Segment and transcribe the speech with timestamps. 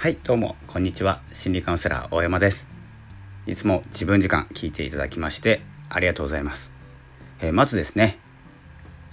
[0.00, 1.20] はいどうもこんにちは。
[1.34, 2.66] 心理カウンセラー大山です。
[3.46, 5.60] いつも自分時間聞いていただきまして
[5.90, 6.70] ありがとうございます、
[7.42, 8.18] えー、まずですね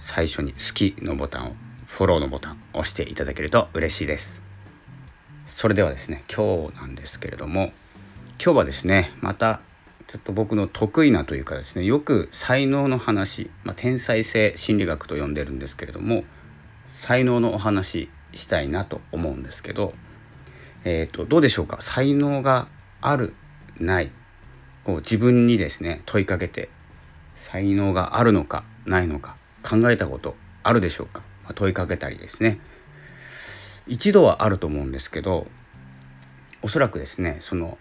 [0.00, 1.52] 最初に好きのボタンを
[1.84, 4.40] フォローのボタンを押していただけると嬉しいです。
[5.46, 7.72] それではですね今日なんですけれども
[8.42, 9.60] 今日はですねまた
[10.06, 16.24] ちょっと僕の得意なというかですねよく才能の話、まあ、天才性心理学と呼んでるんですけれども
[16.94, 19.92] 才能のお話したいなと思うんですけど
[20.84, 21.78] えーと、どうでしょうか？
[21.80, 22.68] 才能が
[23.00, 23.34] ある
[23.78, 24.10] ない？
[24.84, 26.70] こう自分にですね問いかけて
[27.36, 32.58] 才能があるのかないのか考えたことあるでしょうか、まあ、問いかけたりですね。
[33.86, 35.46] 一度はあると思うんですけど
[36.62, 37.78] おそらくですねその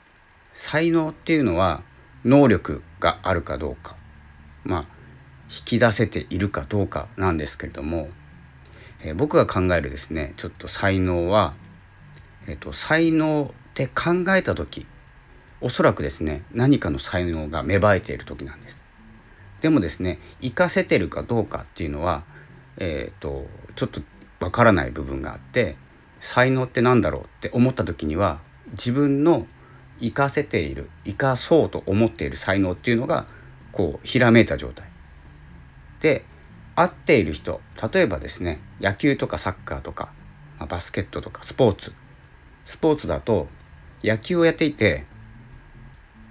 [0.54, 1.84] 才能っていうのは
[2.26, 3.96] 能力があるかどうか。
[4.64, 4.86] まあ
[5.50, 8.10] 引き出せているかどうかなんですけれども、
[9.02, 11.54] えー、僕が考えるですねちょっと才能は
[12.48, 14.88] えっと、才能って考えた時
[15.60, 18.78] おそらくですね何かの才能が芽生えている時なんです。
[19.62, 22.24] でもですね活かせてるかどうかっていうのは、
[22.78, 24.02] えっとちょっと
[24.40, 25.78] わからない部分があって
[26.20, 28.40] 才能って何だろうって思った時には
[28.72, 29.48] 自分の
[30.00, 33.26] 活かせている生かそうと思っている才能っていうのが
[33.72, 34.88] こうひらめいた状態
[36.02, 36.24] で
[36.76, 37.62] 合っている人
[37.92, 40.10] 例えばですね野球とかサッカーとか、
[40.60, 41.94] まあ、バスケットとかスポーツ
[42.68, 43.48] スポーツだと
[44.04, 45.06] 野球をやっていて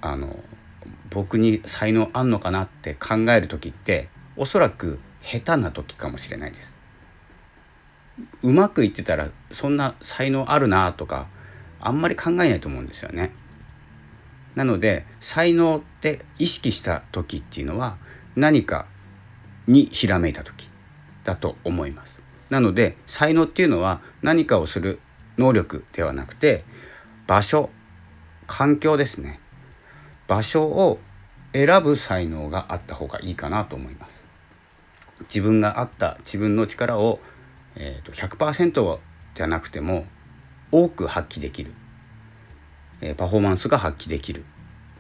[0.03, 0.39] あの
[1.11, 6.77] 僕に才能あんのかなって考える時っておそらく下手な時かもしれないです。
[8.42, 11.27] うまくいってたらそんな才能あるなとか
[11.81, 13.33] あんまり考えないと思うんですよね。
[14.55, 17.97] なので才能って意識した時っていうのは
[18.37, 18.87] 何か
[19.67, 20.69] にひらめいた時
[21.25, 22.20] だと思います。
[22.51, 25.01] なので才能っていうのは何かをする
[25.39, 26.65] 能力ではなくて
[27.27, 27.70] 場所
[28.47, 29.41] 環境ですね。
[30.29, 30.98] 場所を
[31.52, 34.25] 選ぶ才能があった方がいいかなと思います。
[35.29, 37.20] 自分があった自分の力を、
[37.75, 38.98] えーと、100%
[39.35, 40.07] じゃなくても
[40.70, 41.73] 多く発揮できる、
[43.01, 44.45] えー、パフォーマンスが発揮できる、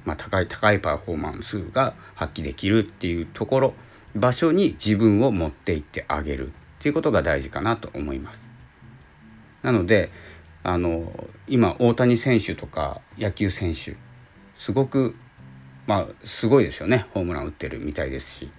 [0.04, 3.74] まあ、高い高いパフォーマンスが発揮できるっていうところ
[4.14, 8.45] 場所に自分を持っていってあげるっていうことが大事かなと思います。
[9.66, 10.10] なので
[10.62, 11.12] あの
[11.48, 13.96] 今大谷選手とか野球選手
[14.56, 15.16] すごく
[15.88, 17.06] まあすごいですよね。
[17.14, 18.50] ホームラン打ってるみたいですし。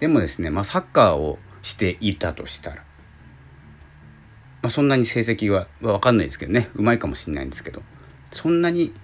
[0.00, 2.76] でもですね、まあ、サッカーをしていたとしたら、
[4.62, 6.70] まあ、そんなに成績は分かんないですけどね。
[6.74, 7.82] うまいかもしれないんですけど。
[8.32, 8.94] そんなに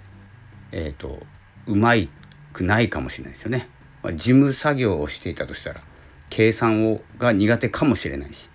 [0.72, 1.20] えっ、ー、と
[1.66, 2.08] うまい
[2.54, 3.68] くないかもしれないですよね、
[4.02, 5.82] まあ、事務作業をしていたとしたら
[6.30, 8.48] 計算をが苦手かもしれないし。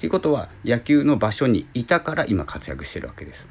[0.00, 3.46] っていうことは野球の場所にいたから今活躍してるわけです。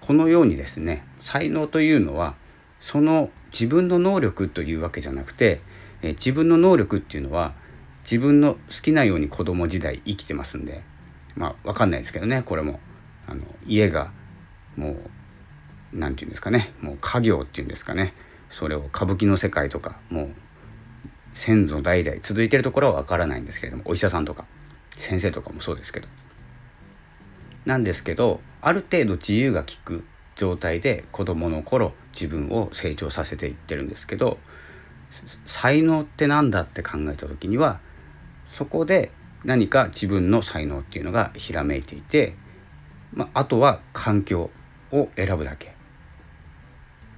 [0.00, 2.36] このようにですね才能というのは
[2.78, 5.60] その自分の能力というわけじゃなくて
[6.00, 7.54] え自分の能力っていうのは
[8.04, 10.84] 自分の好きなように子供時代生きてますんで
[11.34, 12.78] まあ分かんないですけどねこれも
[13.26, 14.12] あの家が
[14.76, 14.96] もう
[15.92, 18.14] 何て言うんですかねもう家業っていうんですかね
[18.48, 20.34] それを歌舞伎の世界とかもう
[21.34, 24.44] 先祖代々続いてるところは分からないんですけれどもお医者さんとか
[24.98, 26.08] 先生とかもそうですけど。
[27.64, 30.04] なんですけどある程度自由が利く
[30.34, 34.38] 状態で子どもの頃自分を成長させていってるんですけど
[35.46, 37.80] 才能って何だって考えた時には
[38.52, 39.12] そこで
[39.44, 42.34] 何か自分の才能っていうのがひらめいていて、
[43.12, 44.50] まあ、あとは環境
[44.90, 45.74] を選ぶだけ。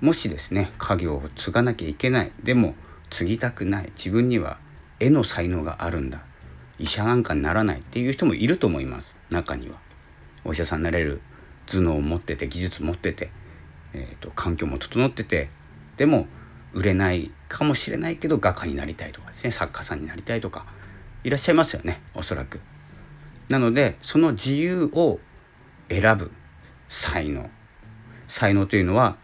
[0.01, 2.33] もしですね家業を継がなきゃいけない。
[2.43, 2.75] でも
[3.11, 3.93] 継ぎたくない。
[3.97, 4.59] 自分には
[5.01, 6.23] 絵の才能があるんだ。
[6.79, 9.77] 医者なんかにならないっていう人もいると思います中には。
[10.45, 11.21] お医者さんになれる
[11.67, 13.31] 頭脳を持ってて技術持ってて、
[13.95, 15.49] えーと、環境も整ってて
[15.97, 16.27] でも
[16.73, 20.67] 売れないかもしれないけど画家になりたいとかですね作家さんになりたいとか
[21.23, 22.60] いらっしゃいますよねおそらく。
[23.48, 25.21] なのでその自由を
[25.89, 26.31] 選ぶ
[26.89, 27.51] 才能
[28.28, 29.16] 才能というのは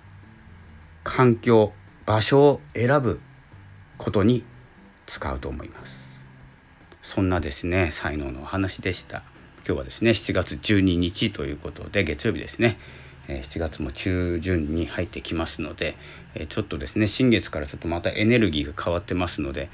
[1.04, 1.72] 環境
[2.06, 3.20] 場所を選ぶ
[3.98, 4.44] ことに
[5.06, 5.99] 使うと思います。
[7.10, 9.24] そんなですね才能のお話でした
[9.66, 12.78] 今日はですね7月12日ということで月曜日ですね
[13.26, 15.96] 7月も中旬に入ってきますので
[16.50, 19.70] ちょっとですね新月からちょっとまたエネルギーが変わってますので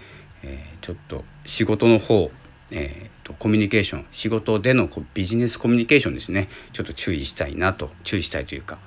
[0.81, 2.31] ちょっと仕事の方
[2.73, 8.79] えーと、コミュニケーション仕事でのビジネスコミュニケーションですねちょっと注意したいなと注意したいというか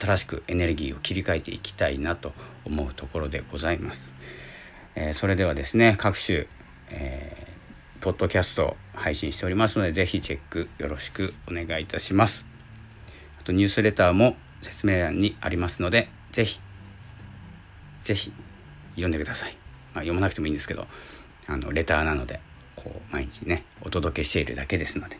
[0.00, 2.32] 新しくエネルギーを切り替えていきたいなと
[2.64, 4.14] 思うところでございます。
[4.94, 6.46] えー、それではですね各種、
[6.88, 7.29] え
[8.00, 12.46] ポッドキャスト配信しておりますので、ぜひチェックよろしくお願いいたします。
[13.38, 16.60] あとニュースレターも説明欄にありますので是非
[18.04, 18.32] 是非
[18.92, 19.56] 読んでください、
[19.94, 20.86] まあ、読まなくてもいいんですけど
[21.46, 22.40] あのレターなので
[22.76, 25.18] こう毎日ねお届けしているだけですので。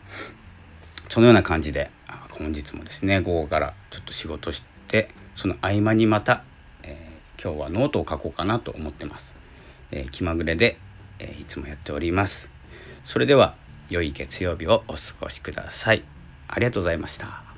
[1.09, 1.91] そのような感じで
[2.29, 6.45] 本日もですね午後からちょっと仕事してその合間にまた、
[6.83, 9.33] えー、今日はノートを書こうかなと思ってます、
[9.91, 10.77] えー、気まぐれで、
[11.19, 12.50] えー、いつもやっております。
[13.05, 13.55] それでは
[13.89, 16.03] 良い月曜日をお過ごしください。
[16.47, 17.50] ありがとうございました。